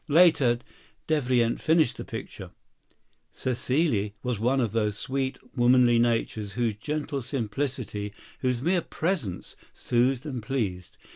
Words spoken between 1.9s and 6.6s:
the picture: "Cécile was one of those sweet, womanly natures